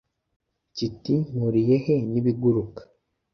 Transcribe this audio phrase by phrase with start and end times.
[0.75, 2.81] kiti: “mpuriye he n’ibiguruka?